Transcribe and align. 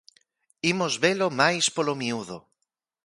Imos 0.71 0.93
velo 1.03 1.27
máis 1.41 1.65
polo 1.75 1.93
miúdo. 2.01 2.37